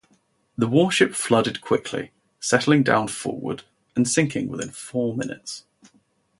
[0.57, 2.09] The warship flooded quickly,
[2.39, 3.61] settling down forward
[3.95, 5.65] and sinking within four minutes.